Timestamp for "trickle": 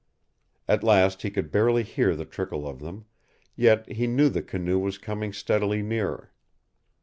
2.25-2.67